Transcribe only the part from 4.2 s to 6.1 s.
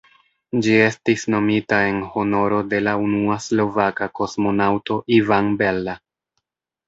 kosmonaŭto Ivan Bella.